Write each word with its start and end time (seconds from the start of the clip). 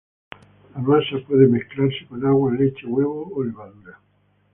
La 0.73 0.81
masa 0.81 1.19
puede 1.27 1.45
mezclarse 1.45 2.07
con 2.09 2.25
agua, 2.25 2.51
leche, 2.55 2.87
huevo 2.87 3.29
o 3.35 3.43
levadura. 3.43 3.99